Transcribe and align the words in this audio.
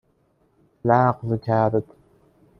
لغو 0.87 1.37
کرد 1.45 1.73